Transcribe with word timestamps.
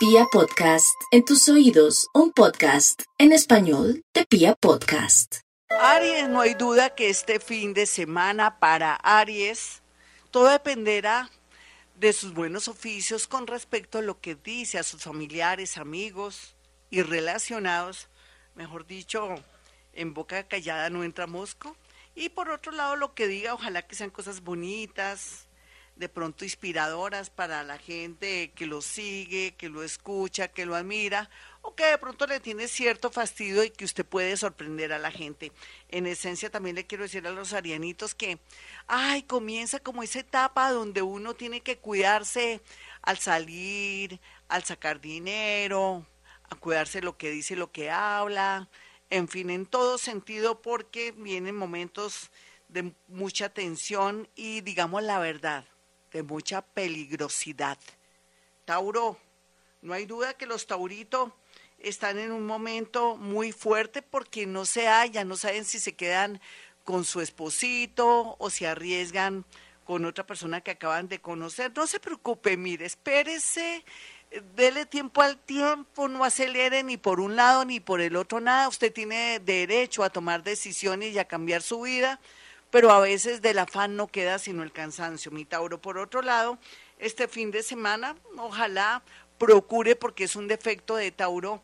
Pia 0.00 0.24
Podcast, 0.32 0.98
en 1.10 1.26
tus 1.26 1.46
oídos, 1.50 2.08
un 2.14 2.32
podcast 2.32 3.02
en 3.18 3.32
español 3.32 4.02
de 4.14 4.24
Pia 4.24 4.54
Podcast. 4.54 5.40
Aries, 5.68 6.26
no 6.26 6.40
hay 6.40 6.54
duda 6.54 6.94
que 6.94 7.10
este 7.10 7.38
fin 7.38 7.74
de 7.74 7.84
semana 7.84 8.58
para 8.58 8.94
Aries, 8.94 9.82
todo 10.30 10.48
dependerá 10.48 11.28
de 11.96 12.14
sus 12.14 12.32
buenos 12.32 12.66
oficios 12.66 13.26
con 13.26 13.46
respecto 13.46 13.98
a 13.98 14.02
lo 14.02 14.22
que 14.22 14.36
dice 14.36 14.78
a 14.78 14.84
sus 14.84 15.02
familiares, 15.02 15.76
amigos 15.76 16.56
y 16.88 17.02
relacionados, 17.02 18.08
mejor 18.54 18.86
dicho, 18.86 19.34
en 19.92 20.14
boca 20.14 20.48
callada 20.48 20.88
no 20.88 21.04
entra 21.04 21.26
mosco. 21.26 21.76
Y 22.14 22.30
por 22.30 22.48
otro 22.48 22.72
lado, 22.72 22.96
lo 22.96 23.12
que 23.12 23.28
diga, 23.28 23.52
ojalá 23.52 23.82
que 23.82 23.96
sean 23.96 24.08
cosas 24.08 24.40
bonitas, 24.40 25.46
de 26.00 26.08
pronto 26.08 26.46
inspiradoras 26.46 27.28
para 27.28 27.62
la 27.62 27.76
gente 27.76 28.52
que 28.52 28.64
lo 28.64 28.80
sigue, 28.80 29.54
que 29.54 29.68
lo 29.68 29.82
escucha, 29.82 30.48
que 30.48 30.64
lo 30.64 30.74
admira, 30.74 31.28
o 31.60 31.74
que 31.74 31.84
de 31.84 31.98
pronto 31.98 32.26
le 32.26 32.40
tiene 32.40 32.68
cierto 32.68 33.10
fastidio 33.10 33.62
y 33.62 33.70
que 33.70 33.84
usted 33.84 34.06
puede 34.06 34.34
sorprender 34.38 34.94
a 34.94 34.98
la 34.98 35.10
gente. 35.10 35.52
En 35.90 36.06
esencia 36.06 36.50
también 36.50 36.76
le 36.76 36.86
quiero 36.86 37.04
decir 37.04 37.26
a 37.26 37.32
los 37.32 37.52
arianitos 37.52 38.14
que, 38.14 38.38
ay, 38.86 39.24
comienza 39.24 39.78
como 39.78 40.02
esa 40.02 40.20
etapa 40.20 40.72
donde 40.72 41.02
uno 41.02 41.34
tiene 41.34 41.60
que 41.60 41.76
cuidarse 41.76 42.62
al 43.02 43.18
salir, 43.18 44.20
al 44.48 44.64
sacar 44.64 45.02
dinero, 45.02 46.06
a 46.48 46.56
cuidarse 46.56 47.02
lo 47.02 47.18
que 47.18 47.30
dice, 47.30 47.56
lo 47.56 47.72
que 47.72 47.90
habla, 47.90 48.70
en 49.10 49.28
fin, 49.28 49.50
en 49.50 49.66
todo 49.66 49.98
sentido, 49.98 50.62
porque 50.62 51.12
vienen 51.12 51.56
momentos 51.56 52.30
de 52.68 52.94
mucha 53.06 53.50
tensión 53.50 54.30
y 54.34 54.62
digamos 54.62 55.02
la 55.02 55.18
verdad 55.18 55.66
de 56.12 56.22
mucha 56.22 56.62
peligrosidad. 56.62 57.78
Tauro, 58.64 59.18
no 59.82 59.94
hay 59.94 60.06
duda 60.06 60.34
que 60.34 60.46
los 60.46 60.66
tauritos 60.66 61.32
están 61.78 62.18
en 62.18 62.32
un 62.32 62.44
momento 62.46 63.16
muy 63.16 63.52
fuerte 63.52 64.02
porque 64.02 64.46
no 64.46 64.66
se 64.66 64.86
hallan, 64.86 65.28
no 65.28 65.36
saben 65.36 65.64
si 65.64 65.78
se 65.78 65.94
quedan 65.94 66.40
con 66.84 67.04
su 67.04 67.20
esposito 67.20 68.36
o 68.38 68.50
si 68.50 68.64
arriesgan 68.64 69.44
con 69.84 70.04
otra 70.04 70.26
persona 70.26 70.60
que 70.60 70.72
acaban 70.72 71.08
de 71.08 71.20
conocer. 71.20 71.72
No 71.74 71.86
se 71.86 72.00
preocupe, 72.00 72.56
mire, 72.56 72.86
espérese, 72.86 73.84
dele 74.54 74.86
tiempo 74.86 75.22
al 75.22 75.38
tiempo, 75.38 76.08
no 76.08 76.24
acelere 76.24 76.82
ni 76.82 76.96
por 76.96 77.20
un 77.20 77.36
lado 77.36 77.64
ni 77.64 77.80
por 77.80 78.00
el 78.00 78.16
otro 78.16 78.40
nada. 78.40 78.68
Usted 78.68 78.92
tiene 78.92 79.40
derecho 79.40 80.04
a 80.04 80.10
tomar 80.10 80.42
decisiones 80.42 81.14
y 81.14 81.18
a 81.18 81.24
cambiar 81.24 81.62
su 81.62 81.80
vida 81.80 82.20
pero 82.70 82.90
a 82.90 83.00
veces 83.00 83.42
del 83.42 83.58
afán 83.58 83.96
no 83.96 84.06
queda 84.06 84.38
sino 84.38 84.62
el 84.62 84.72
cansancio. 84.72 85.30
Mi 85.30 85.44
Tauro, 85.44 85.80
por 85.80 85.98
otro 85.98 86.22
lado, 86.22 86.58
este 86.98 87.28
fin 87.28 87.50
de 87.50 87.62
semana, 87.62 88.16
ojalá 88.36 89.02
procure, 89.38 89.96
porque 89.96 90.24
es 90.24 90.36
un 90.36 90.48
defecto 90.48 90.96
de 90.96 91.10
Tauro, 91.10 91.62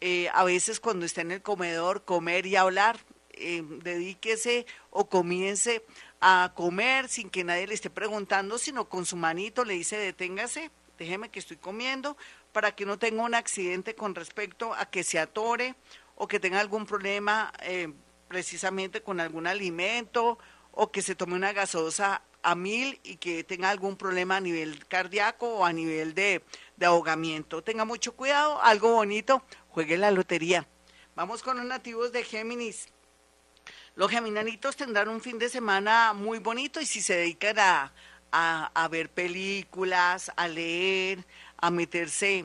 eh, 0.00 0.28
a 0.32 0.44
veces 0.44 0.80
cuando 0.80 1.06
está 1.06 1.22
en 1.22 1.32
el 1.32 1.42
comedor, 1.42 2.04
comer 2.04 2.46
y 2.46 2.56
hablar, 2.56 2.98
eh, 3.32 3.62
dedíquese 3.82 4.66
o 4.90 5.08
comience 5.08 5.84
a 6.20 6.52
comer 6.54 7.08
sin 7.08 7.28
que 7.28 7.44
nadie 7.44 7.66
le 7.66 7.74
esté 7.74 7.90
preguntando, 7.90 8.58
sino 8.58 8.88
con 8.88 9.04
su 9.04 9.16
manito 9.16 9.64
le 9.64 9.74
dice 9.74 9.98
deténgase, 9.98 10.70
déjeme 10.98 11.28
que 11.28 11.38
estoy 11.38 11.56
comiendo, 11.56 12.16
para 12.52 12.74
que 12.74 12.86
no 12.86 12.98
tenga 12.98 13.22
un 13.22 13.34
accidente 13.34 13.94
con 13.94 14.14
respecto 14.14 14.72
a 14.74 14.86
que 14.86 15.04
se 15.04 15.18
atore 15.18 15.74
o 16.14 16.26
que 16.28 16.40
tenga 16.40 16.60
algún 16.60 16.86
problema 16.86 17.52
eh, 17.62 17.92
precisamente 18.28 19.02
con 19.02 19.20
algún 19.20 19.46
alimento 19.46 20.38
o 20.72 20.90
que 20.90 21.02
se 21.02 21.14
tome 21.14 21.34
una 21.34 21.52
gasosa 21.52 22.22
a 22.42 22.54
mil 22.54 23.00
y 23.02 23.16
que 23.16 23.42
tenga 23.42 23.70
algún 23.70 23.96
problema 23.96 24.36
a 24.36 24.40
nivel 24.40 24.86
cardíaco 24.86 25.56
o 25.56 25.64
a 25.64 25.72
nivel 25.72 26.14
de, 26.14 26.42
ahogamiento. 26.80 27.62
Tenga 27.62 27.84
mucho 27.84 28.14
cuidado, 28.14 28.62
algo 28.62 28.92
bonito, 28.92 29.42
juegue 29.70 29.96
la 29.96 30.10
lotería. 30.10 30.66
Vamos 31.16 31.42
con 31.42 31.56
los 31.56 31.66
nativos 31.66 32.12
de 32.12 32.22
Géminis. 32.22 32.88
Los 33.96 34.10
geminanitos 34.10 34.76
tendrán 34.76 35.08
un 35.08 35.22
fin 35.22 35.38
de 35.38 35.48
semana 35.48 36.12
muy 36.12 36.38
bonito 36.38 36.80
y 36.80 36.86
si 36.86 37.00
se 37.00 37.16
dedican 37.16 37.58
a, 37.58 37.92
a 38.30 38.88
ver 38.88 39.08
películas, 39.08 40.30
a 40.36 40.46
leer, 40.46 41.24
a 41.56 41.70
meterse 41.70 42.44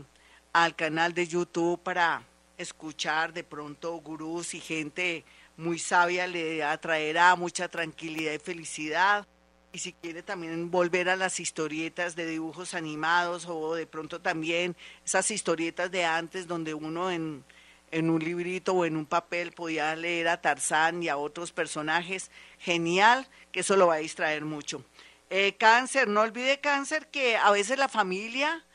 al 0.53 0.75
canal 0.75 1.13
de 1.13 1.27
YouTube 1.27 1.79
para 1.83 2.23
escuchar 2.57 3.33
de 3.33 3.43
pronto 3.43 3.93
gurús 3.97 4.53
y 4.53 4.61
gente 4.61 5.25
muy 5.61 5.79
sabia, 5.79 6.27
le 6.27 6.63
atraerá 6.63 7.35
mucha 7.35 7.69
tranquilidad 7.69 8.33
y 8.33 8.39
felicidad. 8.39 9.27
Y 9.73 9.79
si 9.79 9.93
quiere 9.93 10.21
también 10.21 10.69
volver 10.69 11.07
a 11.07 11.15
las 11.15 11.39
historietas 11.39 12.15
de 12.15 12.25
dibujos 12.25 12.73
animados 12.73 13.45
o 13.47 13.75
de 13.75 13.87
pronto 13.87 14.19
también 14.19 14.75
esas 15.05 15.31
historietas 15.31 15.91
de 15.91 16.03
antes 16.03 16.47
donde 16.47 16.73
uno 16.73 17.09
en, 17.09 17.45
en 17.91 18.09
un 18.09 18.19
librito 18.19 18.73
o 18.73 18.85
en 18.85 18.97
un 18.97 19.05
papel 19.05 19.53
podía 19.53 19.95
leer 19.95 20.27
a 20.27 20.41
Tarzán 20.41 21.03
y 21.03 21.09
a 21.09 21.15
otros 21.15 21.53
personajes, 21.53 22.31
genial, 22.59 23.27
que 23.53 23.61
eso 23.61 23.77
lo 23.77 23.87
va 23.87 23.95
a 23.95 23.97
distraer 23.99 24.43
mucho. 24.43 24.83
Eh, 25.29 25.55
cáncer, 25.57 26.09
no 26.09 26.21
olvide 26.21 26.59
cáncer 26.59 27.07
que 27.07 27.37
a 27.37 27.51
veces 27.51 27.77
la 27.77 27.87
familia, 27.87 28.65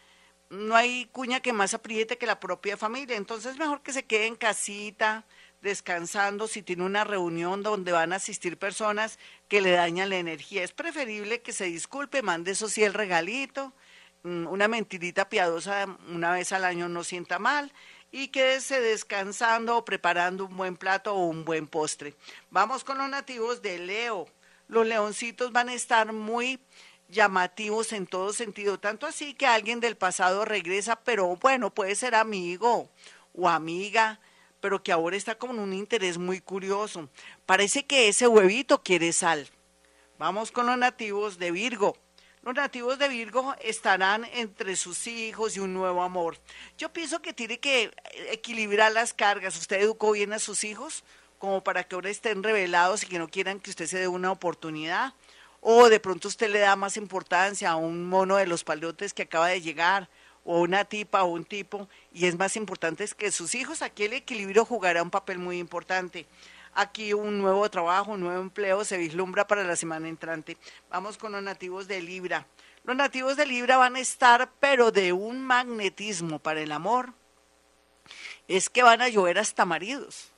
no 0.48 0.74
hay 0.74 1.06
cuña 1.12 1.40
que 1.40 1.52
más 1.52 1.74
apriete 1.74 2.16
que 2.16 2.26
la 2.26 2.40
propia 2.40 2.78
familia, 2.78 3.16
entonces 3.16 3.58
mejor 3.58 3.82
que 3.82 3.92
se 3.92 4.04
quede 4.04 4.26
en 4.26 4.36
casita, 4.36 5.26
descansando, 5.66 6.48
si 6.48 6.62
tiene 6.62 6.84
una 6.84 7.04
reunión 7.04 7.62
donde 7.62 7.92
van 7.92 8.14
a 8.14 8.16
asistir 8.16 8.56
personas 8.56 9.18
que 9.48 9.60
le 9.60 9.72
dañan 9.72 10.08
la 10.08 10.16
energía. 10.16 10.64
Es 10.64 10.72
preferible 10.72 11.42
que 11.42 11.52
se 11.52 11.66
disculpe, 11.66 12.22
mande 12.22 12.52
eso 12.52 12.68
sí 12.70 12.82
el 12.82 12.94
regalito, 12.94 13.74
mm, 14.22 14.46
una 14.46 14.68
mentirita 14.68 15.28
piadosa 15.28 15.86
una 16.08 16.32
vez 16.32 16.52
al 16.52 16.64
año 16.64 16.88
no 16.88 17.04
sienta 17.04 17.38
mal 17.38 17.72
y 18.10 18.28
quédese 18.28 18.80
descansando 18.80 19.76
o 19.76 19.84
preparando 19.84 20.46
un 20.46 20.56
buen 20.56 20.76
plato 20.76 21.14
o 21.14 21.26
un 21.26 21.44
buen 21.44 21.66
postre. 21.66 22.14
Vamos 22.50 22.84
con 22.84 22.96
los 22.96 23.10
nativos 23.10 23.60
de 23.60 23.78
Leo. 23.78 24.26
Los 24.68 24.86
leoncitos 24.86 25.52
van 25.52 25.68
a 25.68 25.74
estar 25.74 26.12
muy 26.12 26.58
llamativos 27.08 27.92
en 27.92 28.06
todo 28.06 28.32
sentido, 28.32 28.80
tanto 28.80 29.06
así 29.06 29.34
que 29.34 29.46
alguien 29.46 29.80
del 29.80 29.96
pasado 29.96 30.44
regresa, 30.44 30.96
pero 30.96 31.36
bueno, 31.36 31.74
puede 31.74 31.94
ser 31.94 32.14
amigo 32.14 32.88
o 33.34 33.48
amiga 33.48 34.18
pero 34.66 34.82
que 34.82 34.90
ahora 34.90 35.16
está 35.16 35.36
con 35.36 35.60
un 35.60 35.72
interés 35.72 36.18
muy 36.18 36.40
curioso. 36.40 37.08
Parece 37.46 37.86
que 37.86 38.08
ese 38.08 38.26
huevito 38.26 38.82
quiere 38.82 39.12
sal. 39.12 39.48
Vamos 40.18 40.50
con 40.50 40.66
los 40.66 40.76
nativos 40.76 41.38
de 41.38 41.52
Virgo. 41.52 41.96
Los 42.42 42.56
nativos 42.56 42.98
de 42.98 43.08
Virgo 43.08 43.54
estarán 43.60 44.24
entre 44.24 44.74
sus 44.74 45.06
hijos 45.06 45.56
y 45.56 45.60
un 45.60 45.72
nuevo 45.72 46.02
amor. 46.02 46.36
Yo 46.78 46.92
pienso 46.92 47.22
que 47.22 47.32
tiene 47.32 47.60
que 47.60 47.92
equilibrar 48.32 48.90
las 48.90 49.14
cargas. 49.14 49.56
¿Usted 49.56 49.80
educó 49.82 50.10
bien 50.10 50.32
a 50.32 50.40
sus 50.40 50.64
hijos 50.64 51.04
como 51.38 51.62
para 51.62 51.84
que 51.84 51.94
ahora 51.94 52.10
estén 52.10 52.42
revelados 52.42 53.04
y 53.04 53.06
que 53.06 53.20
no 53.20 53.28
quieran 53.28 53.60
que 53.60 53.70
usted 53.70 53.86
se 53.86 54.00
dé 54.00 54.08
una 54.08 54.32
oportunidad? 54.32 55.14
O 55.60 55.88
de 55.88 56.00
pronto 56.00 56.26
usted 56.26 56.50
le 56.50 56.58
da 56.58 56.74
más 56.74 56.96
importancia 56.96 57.70
a 57.70 57.76
un 57.76 58.08
mono 58.08 58.34
de 58.34 58.48
los 58.48 58.64
palotes 58.64 59.14
que 59.14 59.22
acaba 59.22 59.46
de 59.46 59.60
llegar 59.60 60.08
o 60.46 60.60
una 60.60 60.84
tipa 60.84 61.24
o 61.24 61.26
un 61.26 61.44
tipo, 61.44 61.88
y 62.12 62.26
es 62.26 62.38
más 62.38 62.56
importante 62.56 63.04
que 63.18 63.32
sus 63.32 63.54
hijos, 63.54 63.82
aquí 63.82 64.04
el 64.04 64.12
equilibrio 64.12 64.64
jugará 64.64 65.02
un 65.02 65.10
papel 65.10 65.38
muy 65.38 65.58
importante. 65.58 66.26
Aquí 66.72 67.12
un 67.12 67.38
nuevo 67.38 67.68
trabajo, 67.68 68.12
un 68.12 68.20
nuevo 68.20 68.40
empleo 68.40 68.84
se 68.84 68.96
vislumbra 68.96 69.46
para 69.46 69.64
la 69.64 69.76
semana 69.76 70.08
entrante. 70.08 70.56
Vamos 70.88 71.18
con 71.18 71.32
los 71.32 71.42
nativos 71.42 71.88
de 71.88 72.00
Libra. 72.00 72.46
Los 72.84 72.94
nativos 72.94 73.36
de 73.36 73.46
Libra 73.46 73.76
van 73.76 73.96
a 73.96 74.00
estar, 74.00 74.52
pero 74.60 74.92
de 74.92 75.12
un 75.12 75.42
magnetismo 75.42 76.38
para 76.38 76.60
el 76.60 76.70
amor. 76.70 77.12
Es 78.46 78.68
que 78.68 78.84
van 78.84 79.02
a 79.02 79.08
llover 79.08 79.38
hasta 79.38 79.64
maridos 79.64 80.30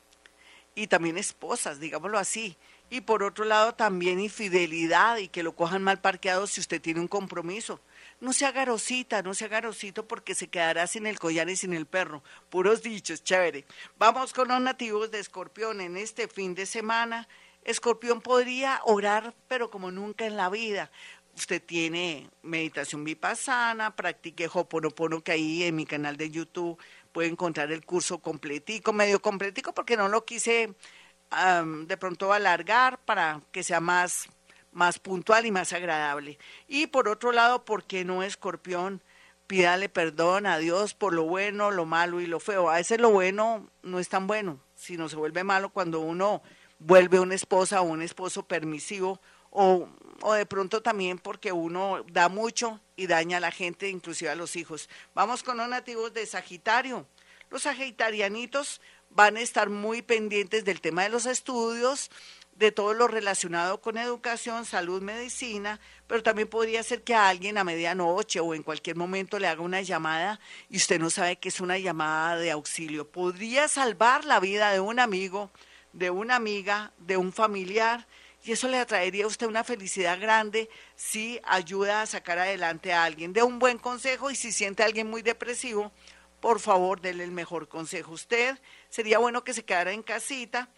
y 0.75 0.87
también 0.87 1.19
esposas, 1.19 1.81
digámoslo 1.81 2.19
así. 2.19 2.57
Y 2.89 3.03
por 3.03 3.23
otro 3.23 3.45
lado 3.45 3.75
también 3.75 4.21
infidelidad 4.21 5.19
y 5.19 5.29
que 5.29 5.43
lo 5.43 5.55
cojan 5.55 5.83
mal 5.83 6.01
parqueado 6.01 6.47
si 6.47 6.61
usted 6.61 6.81
tiene 6.81 7.01
un 7.01 7.09
compromiso. 7.09 7.81
No 8.21 8.33
sea 8.33 8.51
garosita, 8.51 9.23
no 9.23 9.33
sea 9.33 9.49
garosito 9.49 10.09
porque 10.09 10.35
se 10.35 10.49
quedará 10.49 10.87
sin 10.87 11.07
el 11.07 11.19
collar 11.19 11.49
y 11.49 11.57
sin 11.57 11.73
el 11.73 11.87
perro. 11.87 12.25
Puros 12.51 12.83
dichos, 12.83 13.23
chévere. 13.23 13.65
Vamos 13.97 14.33
con 14.33 14.49
los 14.49 14.61
nativos 14.61 15.11
de 15.11 15.21
Escorpión 15.21 15.81
en 15.81 15.97
este 15.97 16.27
fin 16.27 16.55
de 16.55 16.67
semana. 16.67 17.29
Escorpión 17.63 18.21
podría 18.21 18.81
orar, 18.85 19.35
pero 19.47 19.71
como 19.71 19.91
nunca 19.93 20.27
en 20.27 20.37
la 20.37 20.51
vida. 20.51 20.91
Usted 21.37 21.63
tiene 21.63 22.29
meditación 22.43 23.05
vipassana, 23.05 23.95
practique 23.95 24.51
Hoponopono, 24.53 25.23
que 25.23 25.33
ahí 25.33 25.63
en 25.63 25.77
mi 25.77 25.87
canal 25.87 26.17
de 26.17 26.31
YouTube 26.31 26.77
puede 27.13 27.29
encontrar 27.29 27.71
el 27.71 27.87
curso 27.87 28.19
completico, 28.19 28.93
medio 28.93 29.23
completico, 29.23 29.73
porque 29.73 29.97
no 29.97 30.09
lo 30.09 30.25
quise 30.25 30.75
de 31.87 31.97
pronto 31.99 32.33
alargar 32.33 32.99
para 33.05 33.43
que 33.53 33.63
sea 33.63 33.81
más 33.81 34.29
más 34.73 34.99
puntual 34.99 35.47
y 35.47 35.51
más 35.51 35.73
agradable. 35.73 36.39
Y 36.67 36.89
por 36.89 37.09
otro 37.09 37.33
lado, 37.33 37.65
¿por 37.65 37.85
qué 37.85 38.05
no 38.05 38.23
escorpión? 38.23 39.03
Pídale 39.47 39.89
perdón 39.89 40.47
a 40.47 40.59
Dios 40.59 40.95
por 40.95 41.15
lo 41.15 41.25
bueno, 41.25 41.71
lo 41.71 41.87
malo 41.87 42.21
y 42.21 42.27
lo 42.27 42.39
feo. 42.39 42.69
A 42.69 42.77
veces 42.77 43.01
lo 43.01 43.11
bueno 43.11 43.71
no 43.83 43.99
es 43.99 44.09
tan 44.09 44.27
bueno, 44.27 44.61
sino 44.75 45.09
se 45.09 45.17
vuelve 45.17 45.43
malo 45.45 45.71
cuando 45.71 46.01
uno 46.01 46.43
vuelve 46.79 47.19
una 47.19 47.35
esposa 47.35 47.81
o 47.81 47.85
un 47.85 48.03
esposo 48.03 48.47
permisivo 48.47 49.21
o 49.51 49.89
o 50.23 50.33
de 50.33 50.47
pronto 50.47 50.83
también 50.83 51.19
porque 51.19 51.53
uno 51.53 52.05
da 52.11 52.29
mucho 52.29 52.81
y 52.97 53.07
daña 53.07 53.37
a 53.37 53.41
la 53.41 53.51
gente, 53.51 53.89
inclusive 53.89 54.31
a 54.31 54.35
los 54.35 54.57
hijos. 54.57 54.89
Vamos 55.15 55.43
con 55.43 55.57
los 55.57 55.69
nativos 55.69 56.13
de 56.13 56.27
Sagitario. 56.27 57.07
Los 57.51 57.63
sagitarianitos 57.63 58.81
van 59.11 59.37
a 59.37 59.41
estar 59.41 59.71
muy 59.71 60.03
pendientes 60.03 60.65
del 60.65 60.83
tema 60.83 61.05
de 61.05 61.09
los 61.09 61.25
estudios, 61.25 62.11
de 62.59 62.73
todo 62.73 62.93
lo 62.93 63.07
relacionado 63.07 63.81
con 63.81 63.99
educación, 63.99 64.65
salud, 64.65 65.01
medicina, 65.01 65.79
pero 66.09 66.25
también 66.25 66.49
podría 66.49 66.83
ser 66.83 67.05
que 67.05 67.15
a 67.15 67.29
alguien 67.29 67.57
a 67.57 67.63
medianoche 67.63 68.41
o 68.41 68.53
en 68.53 68.65
cualquier 68.65 68.97
momento 68.97 69.39
le 69.39 69.47
haga 69.47 69.63
una 69.63 69.81
llamada 69.81 70.41
y 70.69 70.77
usted 70.79 70.99
no 70.99 71.09
sabe 71.09 71.37
que 71.37 71.51
es 71.51 71.61
una 71.61 71.79
llamada 71.79 72.37
de 72.37 72.51
auxilio. 72.51 73.09
Podría 73.09 73.69
salvar 73.69 74.25
la 74.25 74.41
vida 74.41 74.73
de 74.73 74.81
un 74.81 74.99
amigo, 74.99 75.53
de 75.93 76.11
una 76.11 76.35
amiga, 76.35 76.93
de 76.99 77.17
un 77.17 77.33
familiar 77.33 78.09
y 78.45 78.51
eso 78.51 78.67
le 78.67 78.79
atraería 78.79 79.25
a 79.25 79.29
usted 79.29 79.47
una 79.47 79.63
felicidad 79.63 80.21
grande 80.21 80.69
si 80.97 81.41
ayuda 81.45 82.03
a 82.03 82.07
sacar 82.07 82.41
adelante 82.41 82.93
a 82.93 83.05
alguien. 83.05 83.33
De 83.33 83.45
un 83.45 83.61
buen 83.61 83.79
consejo 83.79 84.33
y 84.33 84.35
si 84.35 84.51
siente 84.51 84.83
a 84.83 84.87
alguien 84.87 85.09
muy 85.09 85.23
depresivo, 85.23 85.93
por 86.41 86.59
favor, 86.59 87.01
déle 87.01 87.23
el 87.23 87.31
mejor 87.31 87.69
consejo. 87.69 88.13
Usted 88.13 88.59
sería 88.89 89.19
bueno 89.19 89.45
que 89.45 89.55
se 89.55 89.65
quedara 89.65 89.93
en 89.93 90.03
casita, 90.03 90.69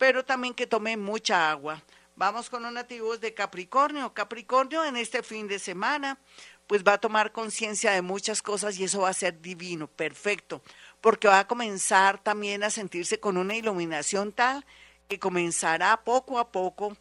pero 0.00 0.24
también 0.24 0.54
que 0.54 0.66
tome 0.66 0.96
mucha 0.96 1.50
agua. 1.50 1.82
Vamos 2.16 2.48
con 2.48 2.62
los 2.62 2.72
nativos 2.72 3.20
de 3.20 3.34
Capricornio. 3.34 4.14
Capricornio 4.14 4.82
en 4.82 4.96
este 4.96 5.22
fin 5.22 5.46
de 5.46 5.58
semana, 5.58 6.18
pues 6.66 6.82
va 6.82 6.94
a 6.94 6.98
tomar 6.98 7.32
conciencia 7.32 7.90
de 7.92 8.00
muchas 8.00 8.40
cosas 8.40 8.78
y 8.78 8.84
eso 8.84 9.02
va 9.02 9.10
a 9.10 9.12
ser 9.12 9.42
divino, 9.42 9.88
perfecto, 9.88 10.62
porque 11.02 11.28
va 11.28 11.40
a 11.40 11.46
comenzar 11.46 12.18
también 12.18 12.64
a 12.64 12.70
sentirse 12.70 13.20
con 13.20 13.36
una 13.36 13.54
iluminación 13.54 14.32
tal 14.32 14.64
que 15.06 15.18
comenzará 15.18 16.02
poco 16.02 16.38
a 16.38 16.50
poco 16.50 16.96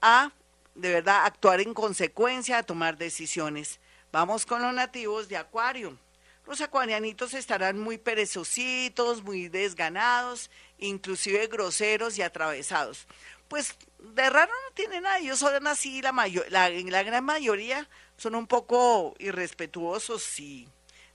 a, 0.00 0.30
de 0.76 0.92
verdad, 0.92 1.24
actuar 1.24 1.60
en 1.60 1.74
consecuencia, 1.74 2.58
a 2.58 2.62
tomar 2.62 2.96
decisiones. 2.96 3.80
Vamos 4.12 4.46
con 4.46 4.62
los 4.62 4.72
nativos 4.72 5.28
de 5.28 5.38
Acuario. 5.38 5.98
Los 6.46 6.60
acuarianitos 6.60 7.32
estarán 7.34 7.80
muy 7.80 7.96
perezositos, 7.96 9.22
muy 9.22 9.48
desganados, 9.48 10.50
inclusive 10.78 11.46
groseros 11.46 12.18
y 12.18 12.22
atravesados. 12.22 13.06
Pues 13.48 13.76
de 13.98 14.28
raro 14.28 14.52
no 14.52 14.74
tienen 14.74 15.04
nada, 15.04 15.18
ellos 15.18 15.38
son 15.38 15.66
así, 15.66 16.02
la, 16.02 16.12
mayor, 16.12 16.44
la, 16.50 16.68
la 16.68 17.02
gran 17.02 17.24
mayoría 17.24 17.88
son 18.16 18.34
un 18.34 18.46
poco 18.46 19.14
irrespetuosos 19.18 20.38
y 20.38 20.68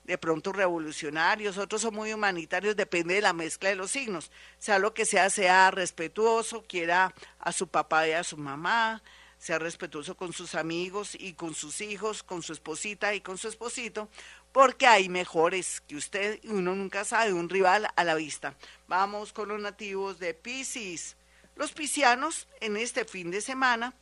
de 0.04 0.18
pronto 0.18 0.52
revolucionarios, 0.52 1.58
otros 1.58 1.82
son 1.82 1.94
muy 1.94 2.12
humanitarios, 2.12 2.74
depende 2.74 3.14
de 3.14 3.20
la 3.20 3.32
mezcla 3.32 3.68
de 3.68 3.76
los 3.76 3.92
signos. 3.92 4.32
Sea 4.58 4.80
lo 4.80 4.92
que 4.92 5.04
sea, 5.04 5.30
sea 5.30 5.70
respetuoso, 5.70 6.64
quiera 6.66 7.14
a 7.38 7.52
su 7.52 7.68
papá 7.68 8.08
y 8.08 8.12
a 8.12 8.24
su 8.24 8.36
mamá, 8.36 9.02
sea 9.40 9.58
respetuoso 9.58 10.16
con 10.16 10.34
sus 10.34 10.54
amigos 10.54 11.16
y 11.18 11.32
con 11.32 11.54
sus 11.54 11.80
hijos, 11.80 12.22
con 12.22 12.42
su 12.42 12.52
esposita 12.52 13.14
y 13.14 13.22
con 13.22 13.38
su 13.38 13.48
esposito, 13.48 14.08
porque 14.52 14.86
hay 14.86 15.08
mejores 15.08 15.80
que 15.80 15.96
usted 15.96 16.38
y 16.42 16.48
uno 16.48 16.74
nunca 16.74 17.04
sabe, 17.04 17.32
un 17.32 17.48
rival 17.48 17.88
a 17.96 18.04
la 18.04 18.14
vista. 18.14 18.54
Vamos 18.86 19.32
con 19.32 19.48
los 19.48 19.60
nativos 19.60 20.18
de 20.18 20.34
Pisces. 20.34 21.16
Los 21.56 21.72
piscianos 21.72 22.48
en 22.60 22.76
este 22.76 23.06
fin 23.06 23.30
de 23.30 23.40
semana, 23.40 23.94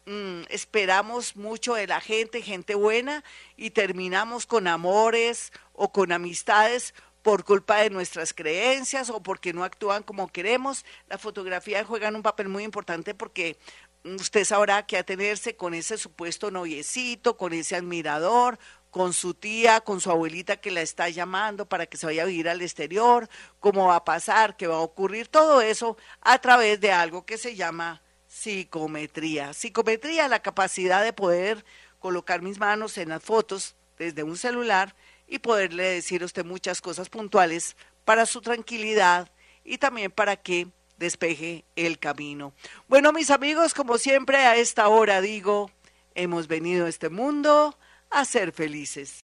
mm, 0.05 0.41
esperamos 0.49 1.35
mucho 1.35 1.75
de 1.75 1.87
la 1.87 2.01
gente, 2.01 2.41
gente 2.41 2.75
buena, 2.75 3.23
y 3.55 3.71
terminamos 3.71 4.45
con 4.45 4.67
amores 4.67 5.51
o 5.73 5.91
con 5.91 6.11
amistades 6.11 6.93
por 7.21 7.43
culpa 7.43 7.77
de 7.77 7.89
nuestras 7.89 8.33
creencias 8.33 9.09
o 9.09 9.21
porque 9.21 9.53
no 9.53 9.63
actúan 9.63 10.03
como 10.03 10.29
queremos. 10.29 10.85
La 11.07 11.17
fotografía 11.17 11.83
juega 11.83 12.09
un 12.09 12.23
papel 12.23 12.47
muy 12.49 12.63
importante 12.63 13.13
porque 13.13 13.57
usted 14.03 14.45
sabrá 14.45 14.85
que 14.85 14.97
atenerse 14.97 15.55
con 15.55 15.73
ese 15.73 15.97
supuesto 15.97 16.51
noviecito, 16.51 17.37
con 17.37 17.53
ese 17.53 17.75
admirador, 17.75 18.57
con 18.89 19.13
su 19.13 19.33
tía, 19.33 19.81
con 19.81 20.01
su 20.01 20.09
abuelita 20.09 20.57
que 20.57 20.71
la 20.71 20.81
está 20.81 21.09
llamando 21.09 21.67
para 21.67 21.85
que 21.85 21.97
se 21.97 22.05
vaya 22.05 22.23
a 22.23 22.25
vivir 22.25 22.49
al 22.49 22.61
exterior, 22.61 23.29
cómo 23.59 23.87
va 23.87 23.97
a 23.97 24.05
pasar, 24.05 24.57
qué 24.57 24.67
va 24.67 24.77
a 24.77 24.79
ocurrir, 24.79 25.27
todo 25.27 25.61
eso 25.61 25.97
a 26.21 26.39
través 26.39 26.79
de 26.79 26.91
algo 26.91 27.25
que 27.25 27.37
se 27.37 27.55
llama 27.55 28.01
psicometría. 28.29 29.53
Psicometría, 29.53 30.29
la 30.29 30.41
capacidad 30.41 31.03
de 31.03 31.11
poder 31.11 31.65
colocar 31.99 32.41
mis 32.41 32.59
manos 32.59 32.97
en 32.97 33.09
las 33.09 33.23
fotos 33.23 33.75
desde 33.97 34.23
un 34.23 34.37
celular 34.37 34.95
y 35.27 35.39
poderle 35.39 35.83
decir 35.83 36.21
a 36.21 36.25
usted 36.25 36.45
muchas 36.45 36.79
cosas 36.79 37.09
puntuales 37.09 37.75
para 38.05 38.25
su 38.25 38.39
tranquilidad 38.41 39.29
y 39.65 39.77
también 39.77 40.11
para 40.11 40.37
que 40.37 40.67
despeje 40.97 41.65
el 41.75 41.99
camino. 41.99 42.53
Bueno, 42.87 43.11
mis 43.11 43.29
amigos, 43.29 43.73
como 43.73 43.97
siempre 43.97 44.37
a 44.37 44.55
esta 44.55 44.87
hora 44.87 45.21
digo, 45.21 45.71
hemos 46.15 46.47
venido 46.47 46.85
a 46.85 46.89
este 46.89 47.09
mundo 47.09 47.77
a 48.09 48.25
ser 48.25 48.51
felices. 48.51 49.17